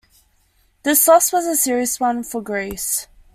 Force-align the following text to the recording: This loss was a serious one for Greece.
This 0.81 1.07
loss 1.07 1.31
was 1.31 1.45
a 1.45 1.55
serious 1.55 1.99
one 1.99 2.23
for 2.23 2.41
Greece. 2.41 3.05